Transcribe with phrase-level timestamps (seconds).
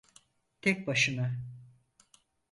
[0.61, 1.39] Tek başına?